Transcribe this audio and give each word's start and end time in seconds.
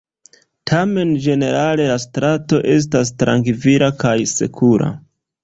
Tamen 0.69 1.11
ĝenerale 1.25 1.85
la 1.89 1.97
strato 2.05 2.63
estas 2.77 3.13
trankvila 3.21 3.93
kaj 4.03 4.17
sekura. 4.35 4.91